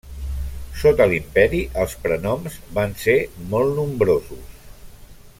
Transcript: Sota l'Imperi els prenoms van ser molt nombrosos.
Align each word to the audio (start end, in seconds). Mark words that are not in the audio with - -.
Sota 0.83 1.05
l'Imperi 1.11 1.59
els 1.83 1.93
prenoms 2.05 2.55
van 2.77 2.95
ser 3.03 3.17
molt 3.53 3.77
nombrosos. 3.81 4.57